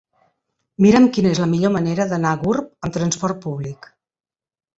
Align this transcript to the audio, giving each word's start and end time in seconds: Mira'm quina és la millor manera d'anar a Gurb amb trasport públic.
Mira'm 0.85 1.03
quina 1.17 1.33
és 1.37 1.41
la 1.43 1.47
millor 1.51 1.73
manera 1.75 2.07
d'anar 2.15 2.33
a 2.37 2.41
Gurb 2.47 2.73
amb 2.89 2.97
trasport 2.97 3.45
públic. 3.45 3.93